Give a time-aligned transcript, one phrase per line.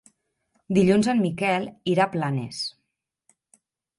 [0.77, 2.63] Dilluns en Miquel irà a Planes.